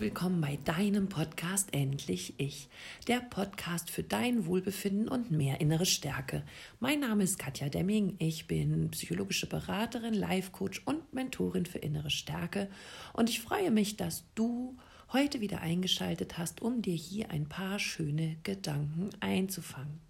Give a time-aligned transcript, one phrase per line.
[0.00, 2.70] willkommen bei deinem Podcast Endlich Ich,
[3.06, 6.42] der Podcast für dein Wohlbefinden und mehr innere Stärke.
[6.78, 12.08] Mein Name ist Katja Demming, ich bin psychologische Beraterin, Life Coach und Mentorin für innere
[12.08, 12.70] Stärke
[13.12, 14.78] und ich freue mich, dass du
[15.12, 20.00] heute wieder eingeschaltet hast, um dir hier ein paar schöne Gedanken einzufangen.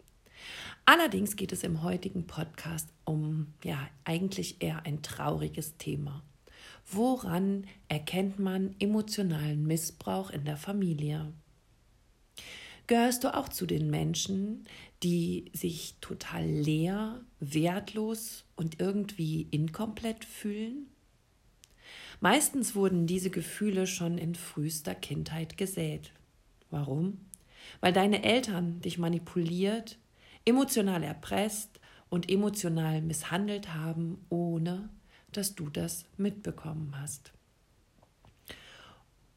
[0.84, 6.23] Allerdings geht es im heutigen Podcast um ja eigentlich eher ein trauriges Thema.
[6.93, 11.33] Woran erkennt man emotionalen Missbrauch in der Familie?
[12.89, 14.65] Gehörst du auch zu den Menschen,
[15.05, 20.89] die sich total leer, wertlos und irgendwie inkomplett fühlen?
[22.19, 26.13] Meistens wurden diese Gefühle schon in frühester Kindheit gesät.
[26.71, 27.19] Warum?
[27.80, 29.97] Weil deine Eltern dich manipuliert,
[30.45, 34.88] emotional erpresst und emotional misshandelt haben, ohne
[35.32, 37.32] dass du das mitbekommen hast.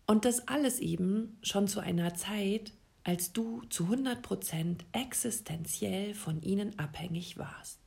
[0.06, 6.42] Und das alles eben schon zu einer Zeit, als du zu 100 Prozent existenziell von
[6.42, 7.80] ihnen abhängig warst.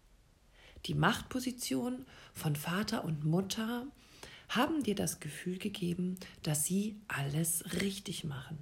[0.86, 3.86] Die Machtposition von Vater und Mutter
[4.48, 8.58] haben dir das Gefühl gegeben, dass sie alles richtig machen.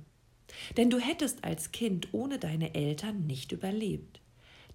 [0.76, 4.20] Denn du hättest als Kind ohne deine Eltern nicht überlebt.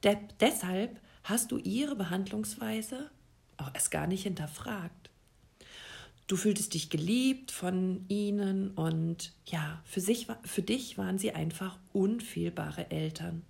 [0.03, 3.09] De deshalb hast du ihre Behandlungsweise
[3.59, 5.09] auch erst gar nicht hinterfragt.
[6.27, 11.79] Du fühltest dich geliebt von ihnen und ja, für, sich, für dich waren sie einfach
[11.91, 13.41] unfehlbare Eltern.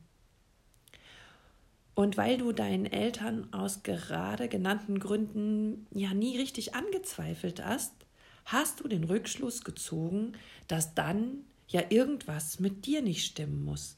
[1.94, 7.92] Und weil du deinen Eltern aus gerade genannten Gründen ja nie richtig angezweifelt hast,
[8.46, 10.32] hast du den Rückschluss gezogen,
[10.70, 13.98] dass dann ja irgendwas mit dir nicht stimmen muss,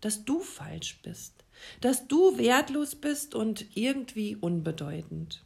[0.00, 1.44] dass du falsch bist,
[1.80, 5.44] dass du wertlos bist und irgendwie unbedeutend.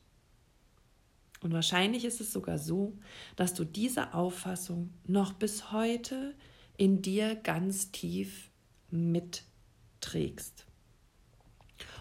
[1.44, 2.94] Und wahrscheinlich ist es sogar so,
[3.36, 6.34] dass du diese Auffassung noch bis heute
[6.78, 8.50] in dir ganz tief
[8.90, 10.64] mitträgst.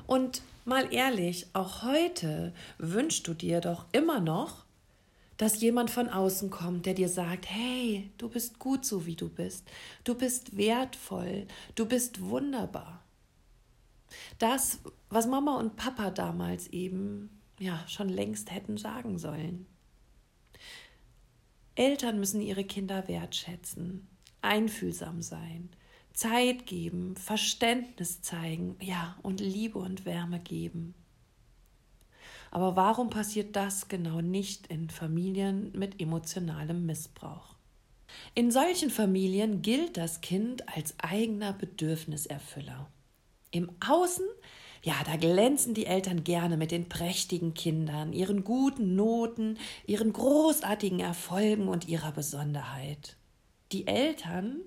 [0.07, 4.65] Und mal ehrlich, auch heute wünschst du dir doch immer noch,
[5.35, 9.27] dass jemand von außen kommt, der dir sagt, hey, du bist gut so, wie du
[9.27, 9.67] bist,
[10.05, 13.03] du bist wertvoll, du bist wunderbar.
[14.39, 14.79] Das,
[15.09, 17.29] was Mama und Papa damals eben
[17.63, 19.65] ja schon längst hätten sagen sollen.
[21.75, 24.07] Eltern müssen ihre Kinder wertschätzen,
[24.41, 25.69] einfühlsam sein,
[26.13, 30.93] Zeit geben, Verständnis zeigen, ja, und Liebe und Wärme geben.
[32.51, 37.55] Aber warum passiert das genau nicht in Familien mit emotionalem Missbrauch?
[38.35, 42.91] In solchen Familien gilt das Kind als eigener Bedürfniserfüller.
[43.49, 44.25] Im Außen
[44.83, 49.57] ja, da glänzen die Eltern gerne mit den prächtigen Kindern, ihren guten Noten,
[49.87, 53.15] ihren großartigen Erfolgen und ihrer Besonderheit.
[53.71, 54.57] Die Eltern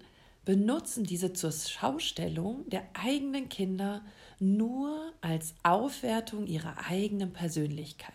[0.47, 4.03] benutzen diese zur Schaustellung der eigenen Kinder
[4.39, 8.15] nur als Aufwertung ihrer eigenen Persönlichkeit.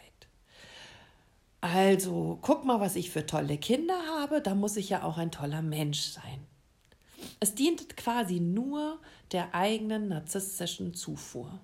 [1.62, 5.32] Also, guck mal, was ich für tolle Kinder habe, da muss ich ja auch ein
[5.32, 6.48] toller Mensch sein.
[7.40, 9.00] Es dient quasi nur
[9.32, 11.60] der eigenen narzisstischen Zufuhr.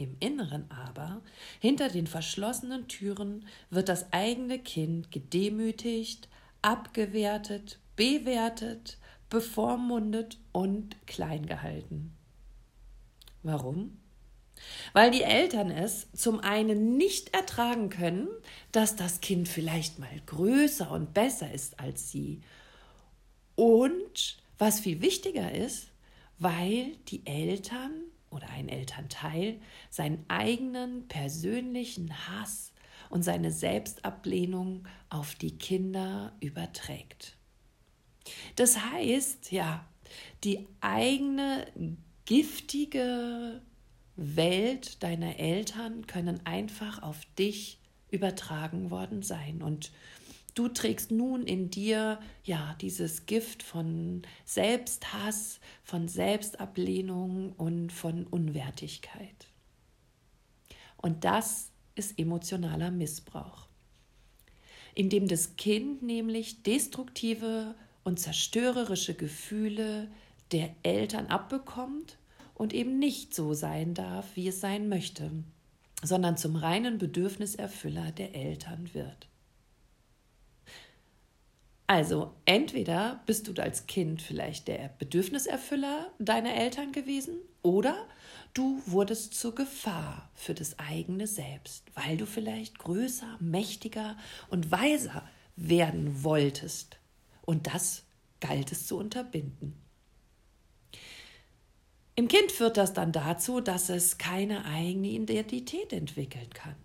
[0.00, 1.20] Im Inneren aber,
[1.60, 6.28] hinter den verschlossenen Türen, wird das eigene Kind gedemütigt,
[6.62, 8.96] abgewertet, bewertet,
[9.28, 12.16] bevormundet und klein gehalten.
[13.42, 13.98] Warum?
[14.94, 18.28] Weil die Eltern es zum einen nicht ertragen können,
[18.72, 22.40] dass das Kind vielleicht mal größer und besser ist als sie.
[23.54, 25.88] Und was viel wichtiger ist,
[26.38, 27.92] weil die Eltern
[28.30, 29.60] oder ein Elternteil
[29.90, 32.72] seinen eigenen persönlichen Hass
[33.08, 37.36] und seine Selbstablehnung auf die Kinder überträgt.
[38.56, 39.84] Das heißt, ja,
[40.44, 41.66] die eigene
[42.24, 43.62] giftige
[44.16, 47.78] Welt deiner Eltern können einfach auf dich
[48.10, 49.92] übertragen worden sein und
[50.60, 59.48] Du trägst nun in dir ja dieses Gift von Selbsthass, von Selbstablehnung und von Unwertigkeit.
[60.98, 63.68] Und das ist emotionaler Missbrauch,
[64.94, 67.74] indem das Kind nämlich destruktive
[68.04, 70.08] und zerstörerische Gefühle
[70.52, 72.18] der Eltern abbekommt
[72.52, 75.30] und eben nicht so sein darf, wie es sein möchte,
[76.02, 79.30] sondern zum reinen Bedürfniserfüller der Eltern wird.
[81.90, 88.06] Also entweder bist du als Kind vielleicht der Bedürfniserfüller deiner Eltern gewesen oder
[88.54, 94.16] du wurdest zur Gefahr für das eigene Selbst, weil du vielleicht größer, mächtiger
[94.50, 97.00] und weiser werden wolltest
[97.42, 98.04] Und das
[98.38, 99.74] galt es zu unterbinden.
[102.14, 106.76] Im Kind führt das dann dazu, dass es keine eigene Identität entwickeln kann.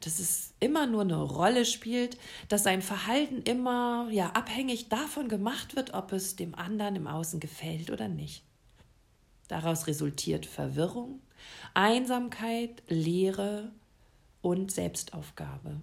[0.00, 5.76] Dass es immer nur eine Rolle spielt, dass sein Verhalten immer ja abhängig davon gemacht
[5.76, 8.44] wird, ob es dem anderen im Außen gefällt oder nicht.
[9.48, 11.20] Daraus resultiert Verwirrung,
[11.74, 13.72] Einsamkeit, Leere
[14.42, 15.80] und Selbstaufgabe.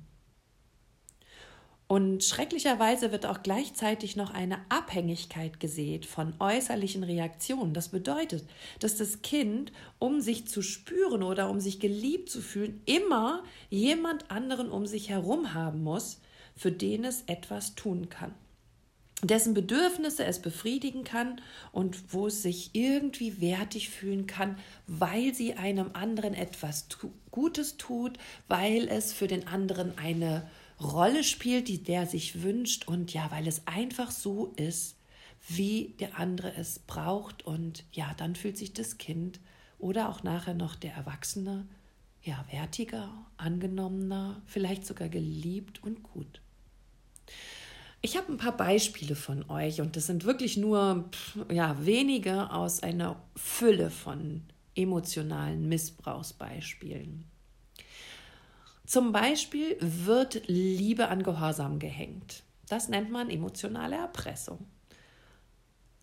[1.88, 7.74] Und schrecklicherweise wird auch gleichzeitig noch eine Abhängigkeit gesät von äußerlichen Reaktionen.
[7.74, 8.46] Das bedeutet,
[8.80, 14.32] dass das Kind, um sich zu spüren oder um sich geliebt zu fühlen, immer jemand
[14.32, 16.20] anderen um sich herum haben muss,
[16.56, 18.34] für den es etwas tun kann.
[19.22, 21.40] Dessen Bedürfnisse es befriedigen kann
[21.72, 26.88] und wo es sich irgendwie wertig fühlen kann, weil sie einem anderen etwas
[27.32, 28.18] Gutes tut,
[28.50, 30.46] weil es für den anderen eine
[30.82, 34.96] Rolle spielt, die der sich wünscht und ja, weil es einfach so ist,
[35.48, 39.40] wie der andere es braucht und ja, dann fühlt sich das Kind
[39.80, 41.68] oder auch nachher noch der Erwachsene
[42.22, 46.42] ja, wertiger, angenommener, vielleicht sogar geliebt und gut.
[48.02, 51.10] Ich habe ein paar Beispiele von euch und das sind wirklich nur
[51.52, 54.44] ja, wenige aus einer Fülle von
[54.76, 57.26] emotionalen Missbrauchsbeispielen.
[58.86, 62.44] Zum Beispiel wird Liebe an Gehorsam gehängt.
[62.68, 64.66] Das nennt man emotionale Erpressung.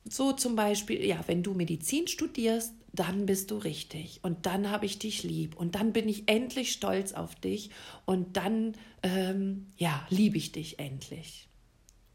[0.05, 4.87] So zum Beispiel, ja, wenn du Medizin studierst, dann bist du richtig und dann habe
[4.87, 7.71] ich dich lieb und dann bin ich endlich stolz auf dich
[8.07, 11.49] und dann, ähm, ja, liebe ich dich endlich.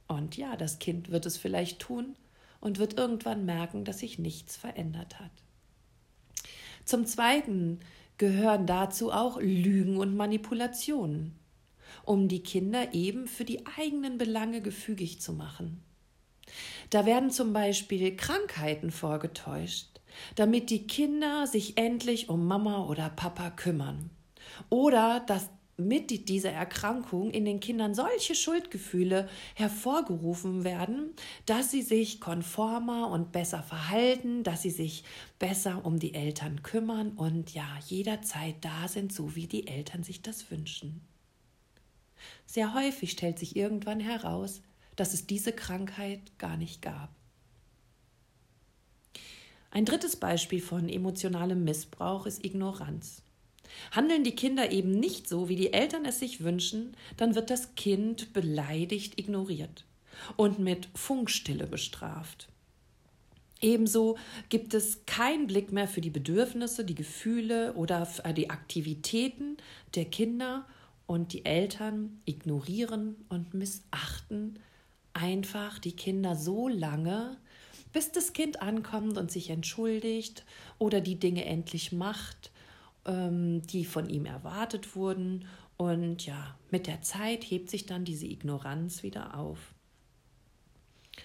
[0.07, 2.15] Und ja, das Kind wird es vielleicht tun
[2.59, 5.31] und wird irgendwann merken, dass sich nichts verändert hat.
[6.83, 7.79] Zum Zweiten
[8.17, 11.35] gehören dazu auch Lügen und Manipulationen,
[12.03, 15.83] um die Kinder eben für die eigenen Belange gefügig zu machen.
[16.89, 19.99] Da werden zum Beispiel Krankheiten vorgetäuscht,
[20.35, 24.11] damit die Kinder sich endlich um Mama oder Papa kümmern.
[24.69, 31.13] Oder dass mit dieser Erkrankung in den Kindern solche Schuldgefühle hervorgerufen werden,
[31.45, 35.03] dass sie sich konformer und besser verhalten, dass sie sich
[35.37, 40.21] besser um die Eltern kümmern und ja, jederzeit da sind, so wie die Eltern sich
[40.21, 41.01] das wünschen.
[42.45, 44.61] Sehr häufig stellt sich irgendwann heraus,
[44.95, 47.09] dass es diese Krankheit gar nicht gab.
[49.71, 53.24] Ein drittes Beispiel von emotionalem Missbrauch ist Ignoranz.
[53.91, 57.75] Handeln die Kinder eben nicht so, wie die Eltern es sich wünschen, dann wird das
[57.75, 59.85] Kind beleidigt ignoriert
[60.35, 62.47] und mit Funkstille bestraft.
[63.61, 64.17] Ebenso
[64.49, 69.57] gibt es keinen Blick mehr für die Bedürfnisse, die Gefühle oder die Aktivitäten
[69.95, 70.65] der Kinder
[71.07, 74.59] und die Eltern ignorieren und missachten
[75.13, 77.37] einfach die Kinder so lange,
[77.93, 80.43] bis das Kind ankommt und sich entschuldigt
[80.77, 82.51] oder die Dinge endlich macht
[83.07, 85.45] die von ihm erwartet wurden.
[85.77, 89.75] Und ja, mit der Zeit hebt sich dann diese Ignoranz wieder auf.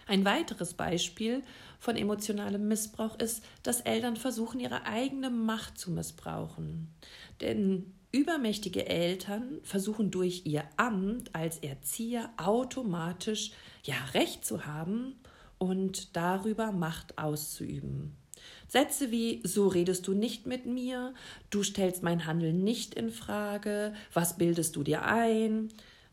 [0.06, 1.42] Ein weiteres Beispiel
[1.78, 6.92] von emotionalem Missbrauch ist, dass Eltern versuchen, ihre eigene Macht zu missbrauchen.
[7.40, 13.52] Denn übermächtige Eltern versuchen durch ihr Amt als Erzieher automatisch
[13.84, 15.14] ja Recht zu haben
[15.58, 18.16] und darüber Macht auszuüben.
[18.68, 21.14] Sätze wie so redest du nicht mit mir,
[21.50, 25.68] du stellst mein Handeln nicht in Frage, was bildest du dir ein?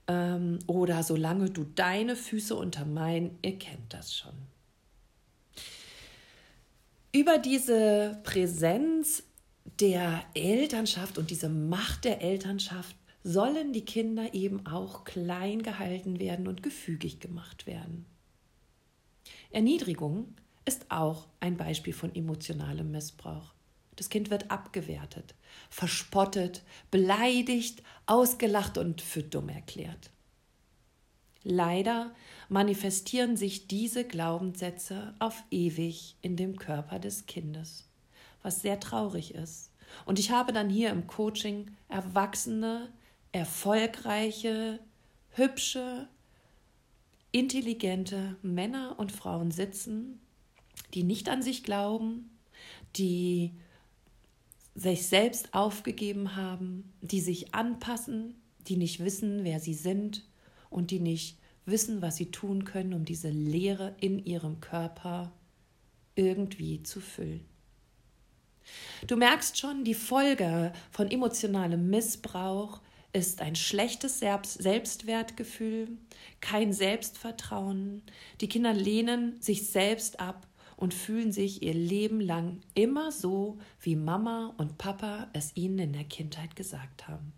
[0.08, 4.34] Ähm, oder solange du deine Füße unter meinen, ihr kennt das schon.
[7.12, 9.24] Über diese Präsenz
[9.80, 16.48] der Elternschaft und diese Macht der Elternschaft sollen die Kinder eben auch klein gehalten werden
[16.48, 18.06] und gefügig gemacht werden.
[19.52, 20.34] Erniedrigung
[20.68, 23.54] ist auch ein Beispiel von emotionalem Missbrauch.
[23.96, 25.34] Das Kind wird abgewertet,
[25.70, 30.12] verspottet, beleidigt, ausgelacht und für dumm erklärt.
[31.44, 32.14] Leider
[32.50, 37.88] manifestieren sich diese Glaubenssätze auf ewig in dem Körper des Kindes,
[38.44, 39.72] was sehr traurig ist.
[40.06, 42.92] Und ich habe dann hier im Coaching erwachsene,
[43.32, 44.80] erfolgreiche,
[45.32, 46.10] hübsche,
[47.32, 50.20] intelligente Männer und Frauen sitzen,
[50.94, 52.30] die nicht an sich glauben,
[52.96, 53.54] die
[54.76, 58.36] sich selbst aufgegeben haben, die sich anpassen,
[58.68, 60.28] die nicht wissen, wer sie sind
[60.70, 65.32] und die nicht wissen, was sie tun können, um diese Leere in ihrem Körper
[66.16, 67.46] irgendwie zu füllen.
[69.08, 72.82] Du merkst schon, die Folge von emotionalem Missbrauch
[73.14, 75.98] ist ein schlechtes Selbstwertgefühl,
[76.42, 78.04] kein Selbstvertrauen.
[78.42, 80.47] Die Kinder lehnen sich selbst ab
[80.78, 85.94] und fühlen sich ihr Leben lang immer so, wie Mama und Papa es ihnen in
[85.94, 87.34] der Kindheit gesagt haben.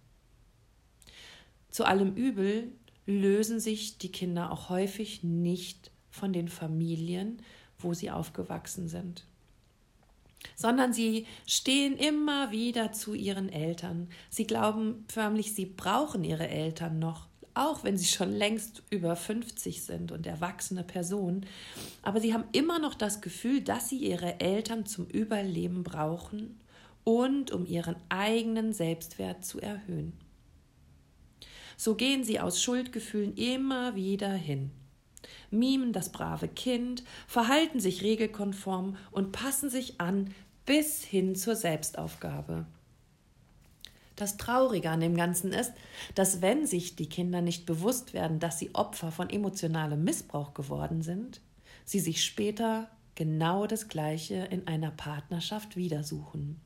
[1.72, 2.72] Zu allem Übel
[3.08, 7.42] lösen sich die Kinder auch häufig nicht von den Familien,
[7.80, 9.26] wo sie aufgewachsen sind
[10.56, 14.10] sondern sie stehen immer wieder zu ihren Eltern.
[14.30, 17.28] Sie glauben förmlich, sie brauchen ihre Eltern noch,
[17.60, 21.46] auch wenn sie schon längst über 50 sind und erwachsene Personen.
[22.02, 26.60] Aber sie haben immer noch das Gefühl, dass sie ihre Eltern zum Überleben brauchen
[27.04, 30.14] und um ihren eigenen Selbstwert zu erhöhen.
[31.76, 34.72] So gehen sie aus Schuldgefühlen immer wieder hin,
[35.52, 40.34] mimen das brave Kind, verhalten sich regelkonform und passen sich an
[40.66, 42.66] bis hin zur Selbstaufgabe.
[44.20, 45.72] Das Traurige an dem Ganzen ist,
[46.14, 51.02] dass wenn sich die Kinder nicht bewusst werden, dass sie Opfer von emotionalem Missbrauch geworden
[51.02, 51.40] sind,
[51.86, 56.60] sie sich später genau das Gleiche in einer Partnerschaft wieder suchen,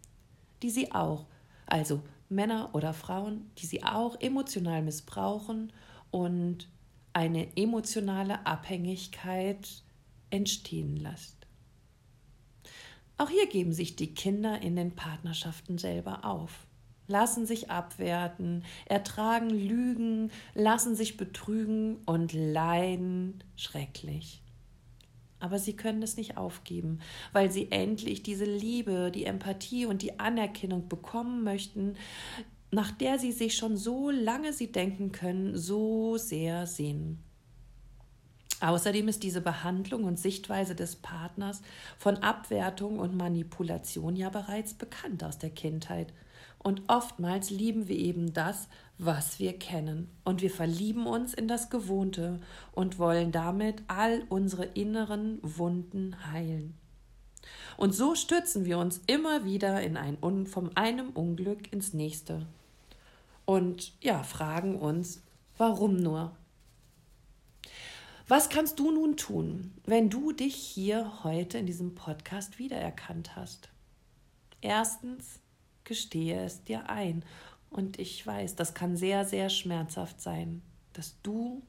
[0.63, 1.27] die sie auch,
[1.67, 5.71] also Männer oder Frauen, die sie auch emotional missbrauchen
[6.09, 6.67] und
[7.13, 9.83] eine emotionale Abhängigkeit
[10.31, 11.45] entstehen lässt.
[13.19, 16.65] Auch hier geben sich die Kinder in den Partnerschaften selber auf,
[17.07, 24.41] lassen sich abwerten, ertragen Lügen, lassen sich betrügen und leiden schrecklich.
[25.39, 26.99] Aber sie können es nicht aufgeben,
[27.33, 31.95] weil sie endlich diese Liebe, die Empathie und die Anerkennung bekommen möchten,
[32.71, 37.21] nach der sie sich schon so lange sie denken können, so sehr sehen.
[38.61, 41.61] Außerdem ist diese Behandlung und Sichtweise des Partners
[41.97, 46.13] von Abwertung und Manipulation ja bereits bekannt aus der Kindheit.
[46.63, 50.09] Und oftmals lieben wir eben das, was wir kennen.
[50.23, 52.39] Und wir verlieben uns in das Gewohnte
[52.71, 56.73] und wollen damit all unsere inneren Wunden heilen.
[57.75, 60.17] Und so stürzen wir uns immer wieder in ein
[60.47, 62.45] vom einem Unglück ins nächste
[63.45, 65.21] und ja, fragen uns,
[65.57, 66.35] warum nur?
[68.27, 73.69] Was kannst du nun tun, wenn du dich hier heute in diesem Podcast wiedererkannt hast?
[74.61, 75.39] Erstens,
[75.83, 77.23] gestehe es dir ein.
[77.69, 80.61] Und ich weiß, das kann sehr, sehr schmerzhaft sein,
[80.93, 81.63] dass du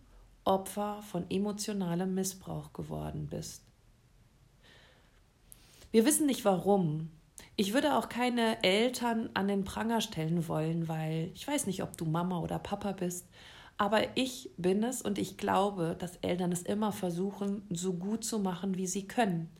[0.44, 3.62] Opfer von emotionalem Missbrauch geworden bist.
[5.90, 7.10] Wir wissen nicht warum,
[7.56, 11.96] ich würde auch keine Eltern an den Pranger stellen wollen, weil ich weiß nicht, ob
[11.96, 13.28] du Mama oder Papa bist,
[13.76, 18.40] aber ich bin es und ich glaube, dass Eltern es immer versuchen, so gut zu
[18.40, 19.50] machen, wie sie können.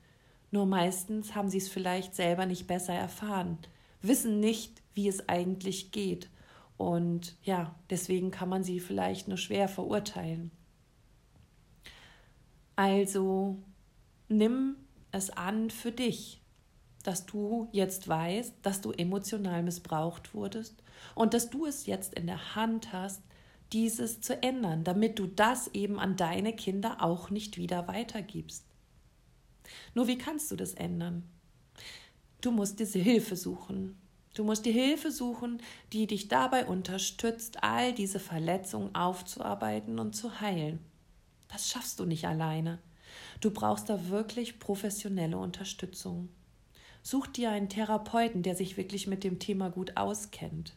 [0.51, 3.59] Nur meistens haben sie es vielleicht selber nicht besser erfahren,
[4.07, 6.31] wissen nicht, wie es eigentlich geht.
[6.77, 10.51] Und ja, deswegen kann man sie vielleicht nur schwer verurteilen.
[12.77, 13.59] Also
[14.29, 14.77] nimm
[15.13, 16.41] es an für dich
[17.05, 20.83] dass du jetzt weißt, dass du emotional missbraucht wurdest
[21.15, 23.23] und dass du es jetzt in der Hand hast,
[23.73, 28.65] dieses zu ändern, damit du das eben an deine Kinder auch nicht wieder weitergibst.
[29.95, 31.25] Nur wie kannst du das ändern?
[32.45, 33.97] Du musst diese Hilfe suchen.
[34.35, 35.63] Du musst die Hilfe suchen,
[35.95, 40.81] die dich dabei unterstützt, all diese Verletzungen aufzuarbeiten und zu heilen.
[41.49, 42.81] Das schaffst du nicht alleine.
[43.41, 46.29] Du brauchst da wirklich professionelle Unterstützung.
[47.03, 50.77] Such dir einen Therapeuten, der sich wirklich mit dem Thema gut auskennt.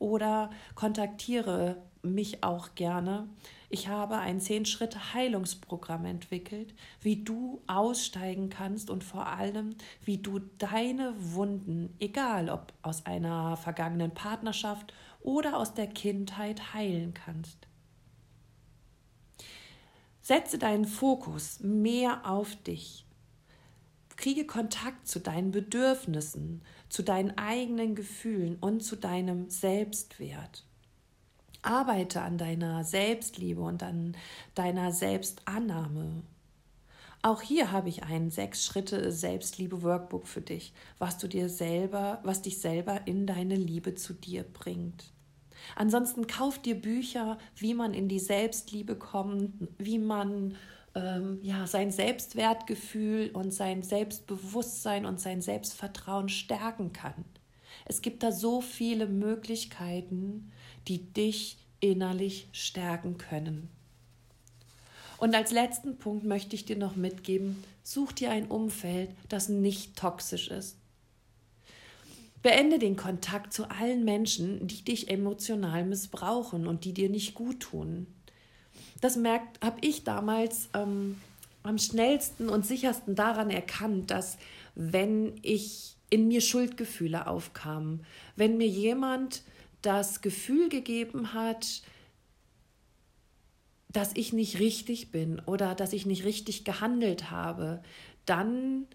[0.00, 3.28] Oder kontaktiere mich auch gerne.
[3.68, 11.14] Ich habe ein Zehn-Schritte-Heilungsprogramm entwickelt, wie du aussteigen kannst und vor allem, wie du deine
[11.18, 17.66] Wunden, egal ob aus einer vergangenen Partnerschaft oder aus der Kindheit, heilen kannst.
[20.20, 23.06] Setze deinen Fokus mehr auf dich.
[24.16, 30.64] Kriege Kontakt zu deinen Bedürfnissen, zu deinen eigenen Gefühlen und zu deinem Selbstwert.
[31.66, 34.16] Arbeite an deiner Selbstliebe und an
[34.54, 36.22] deiner Selbstannahme.
[37.22, 42.20] Auch hier habe ich ein sechs Schritte Selbstliebe Workbook für dich, was du dir selber,
[42.22, 45.12] was dich selber in deine Liebe zu dir bringt.
[45.74, 50.56] Ansonsten kauf dir Bücher, wie man in die Selbstliebe kommt, wie man
[50.94, 57.24] ähm, ja, sein Selbstwertgefühl und sein Selbstbewusstsein und sein Selbstvertrauen stärken kann.
[57.84, 60.52] Es gibt da so viele Möglichkeiten,
[60.88, 63.68] die dich innerlich stärken können.
[65.18, 69.96] Und als letzten Punkt möchte ich dir noch mitgeben, such dir ein Umfeld, das nicht
[69.96, 70.76] toxisch ist.
[72.42, 77.60] Beende den Kontakt zu allen Menschen, die dich emotional missbrauchen und die dir nicht gut
[77.60, 78.06] tun.
[79.00, 81.20] Das habe ich damals ähm,
[81.62, 84.38] am schnellsten und sichersten daran erkannt, dass
[84.74, 88.04] wenn ich in mir Schuldgefühle aufkamen,
[88.36, 89.42] wenn mir jemand
[89.86, 91.82] das Gefühl gegeben hat,
[93.88, 97.82] dass ich nicht richtig bin oder dass ich nicht richtig gehandelt habe,
[98.26, 98.86] dann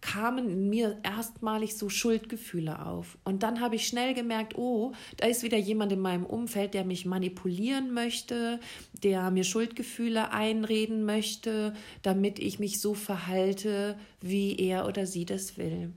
[0.00, 3.18] kamen in mir erstmalig so Schuldgefühle auf.
[3.24, 6.84] Und dann habe ich schnell gemerkt, oh, da ist wieder jemand in meinem Umfeld, der
[6.84, 8.60] mich manipulieren möchte,
[9.02, 15.58] der mir Schuldgefühle einreden möchte, damit ich mich so verhalte, wie er oder sie das
[15.58, 15.92] will.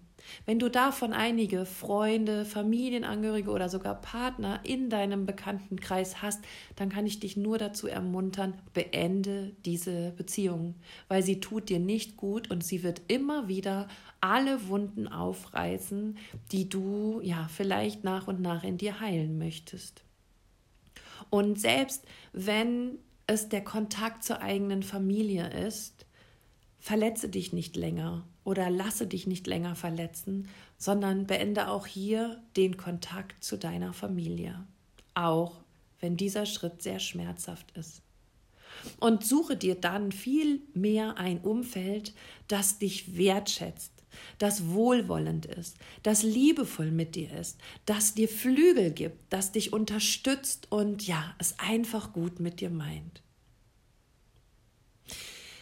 [0.46, 6.40] Wenn du davon einige Freunde, Familienangehörige oder sogar Partner in deinem Bekanntenkreis hast,
[6.76, 10.76] dann kann ich dich nur dazu ermuntern, beende diese Beziehung,
[11.08, 13.88] weil sie tut dir nicht gut und sie wird immer wieder
[14.22, 16.18] alle Wunden aufreißen,
[16.52, 20.04] die du ja vielleicht nach und nach in dir heilen möchtest.
[21.30, 26.06] Und selbst wenn es der Kontakt zur eigenen Familie ist,
[26.80, 32.78] verletze dich nicht länger oder lasse dich nicht länger verletzen, sondern beende auch hier den
[32.78, 34.66] Kontakt zu deiner Familie,
[35.14, 35.62] auch
[36.00, 38.02] wenn dieser Schritt sehr schmerzhaft ist.
[39.00, 42.16] Und suche dir dann viel mehr ein Umfeld,
[42.48, 43.92] das dich wertschätzt,
[44.40, 50.72] das wohlwollend ist, das liebevoll mit dir ist, das dir Flügel gibt, das dich unterstützt
[50.72, 53.22] und ja, es einfach gut mit dir meint.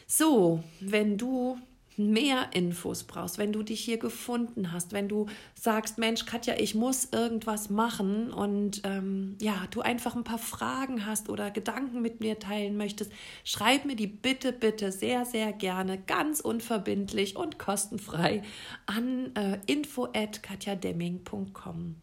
[0.06, 1.60] So, wenn du
[1.98, 6.76] mehr Infos brauchst, wenn du dich hier gefunden hast, wenn du sagst, Mensch, Katja, ich
[6.76, 12.20] muss irgendwas machen und ähm, ja, du einfach ein paar Fragen hast oder Gedanken mit
[12.20, 13.12] mir teilen möchtest,
[13.44, 18.44] schreib mir die bitte, bitte sehr, sehr gerne ganz unverbindlich und kostenfrei
[18.86, 21.96] an äh, info@katjademming.com.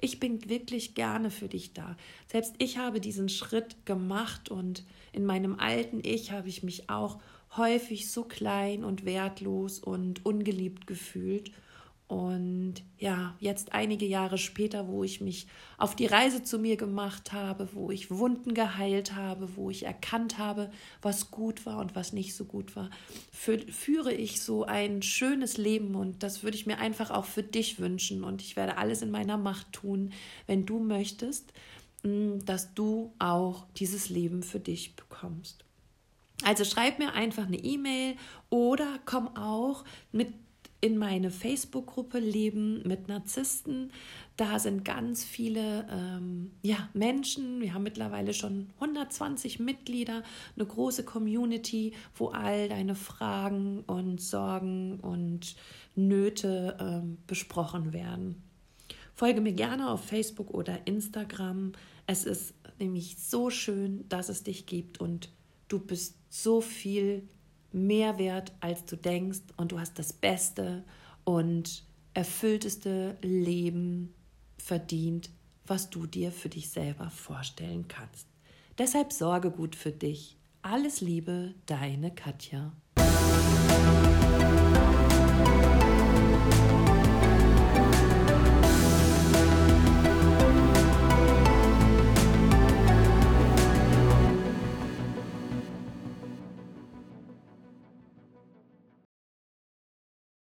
[0.00, 1.96] Ich bin wirklich gerne für dich da.
[2.26, 7.18] Selbst ich habe diesen Schritt gemacht und in meinem alten Ich habe ich mich auch
[7.56, 11.50] häufig so klein und wertlos und ungeliebt gefühlt.
[12.08, 17.32] Und ja, jetzt einige Jahre später, wo ich mich auf die Reise zu mir gemacht
[17.32, 20.70] habe, wo ich Wunden geheilt habe, wo ich erkannt habe,
[21.02, 22.90] was gut war und was nicht so gut war,
[23.32, 27.80] führe ich so ein schönes Leben und das würde ich mir einfach auch für dich
[27.80, 28.22] wünschen.
[28.22, 30.12] Und ich werde alles in meiner Macht tun,
[30.46, 31.52] wenn du möchtest,
[32.04, 35.65] mm, dass du auch dieses Leben für dich bekommst.
[36.44, 38.16] Also schreib mir einfach eine E-Mail
[38.50, 40.34] oder komm auch mit
[40.80, 43.90] in meine Facebook-Gruppe Leben mit Narzissten.
[44.36, 47.60] Da sind ganz viele ähm, ja, Menschen.
[47.60, 50.22] Wir haben mittlerweile schon 120 Mitglieder,
[50.54, 55.56] eine große Community, wo all deine Fragen und Sorgen und
[55.94, 58.42] Nöte ähm, besprochen werden.
[59.14, 61.72] Folge mir gerne auf Facebook oder Instagram.
[62.06, 65.30] Es ist nämlich so schön, dass es dich gibt und
[65.68, 67.28] du bist so viel
[67.72, 70.84] mehr wert, als du denkst und du hast das beste
[71.24, 74.14] und erfüllteste Leben
[74.58, 75.30] verdient,
[75.66, 78.26] was du dir für dich selber vorstellen kannst.
[78.78, 80.36] Deshalb sorge gut für dich.
[80.62, 82.72] Alles Liebe, deine Katja.